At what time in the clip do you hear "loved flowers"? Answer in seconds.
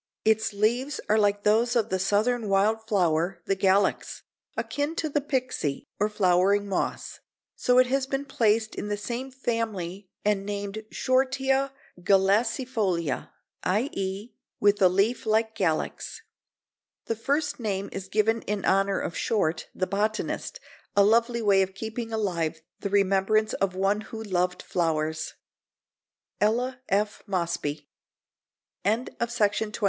24.23-25.35